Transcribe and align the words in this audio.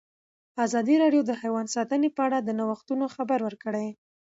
ازادي 0.65 0.95
راډیو 1.03 1.21
د 1.25 1.31
حیوان 1.41 1.65
ساتنه 1.75 2.07
په 2.15 2.21
اړه 2.27 2.37
د 2.41 2.49
نوښتونو 2.59 3.05
خبر 3.15 3.39
ورکړی. 3.43 3.87